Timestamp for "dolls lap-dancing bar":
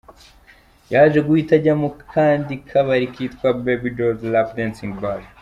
3.97-5.21